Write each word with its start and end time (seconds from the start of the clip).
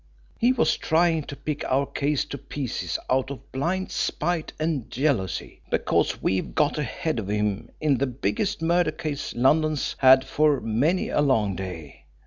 He 0.39 0.51
was 0.51 0.77
trying 0.77 1.25
to 1.25 1.35
pick 1.35 1.63
our 1.65 1.85
case 1.85 2.25
to 2.25 2.39
pieces 2.39 2.97
out 3.07 3.29
of 3.29 3.51
blind 3.51 3.91
spite 3.91 4.51
and 4.59 4.89
jealousy, 4.89 5.61
because 5.69 6.23
we've 6.23 6.55
got 6.55 6.79
ahead 6.79 7.19
of 7.19 7.27
him 7.27 7.69
in 7.79 7.99
the 7.99 8.07
biggest 8.07 8.63
murder 8.63 8.89
case 8.91 9.35
London's 9.35 9.93
had 9.99 10.23
for 10.25 10.59
many 10.59 11.09
a 11.09 11.21
long 11.21 11.55
day. 11.55 12.05